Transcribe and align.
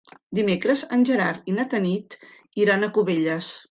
Dimecres 0.37 0.83
en 0.97 1.05
Gerard 1.11 1.53
i 1.53 1.57
na 1.59 1.69
Tanit 1.77 2.19
iran 2.67 2.87
a 2.87 2.95
Cubelles. 2.99 3.57